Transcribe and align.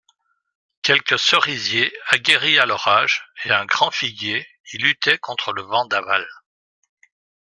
Quelques 0.81 1.19
cerisiers 1.19 1.93
aguerris 2.07 2.57
à 2.57 2.65
l'orage 2.65 3.23
et 3.45 3.51
un 3.51 3.67
grand 3.67 3.91
figuier 3.91 4.47
y 4.73 4.79
luttaient 4.79 5.19
contre 5.19 5.53
le 5.53 5.61
vent 5.61 5.85
d'aval. 5.85 6.27